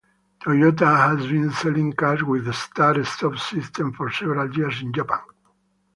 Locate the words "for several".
3.93-4.51